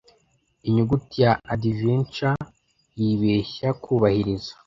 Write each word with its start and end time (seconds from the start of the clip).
inyuguti 0.67 1.15
ya 1.25 1.33
adventure 1.53 2.39
yibeshya 2.99 3.67
kubahiriza 3.83 4.51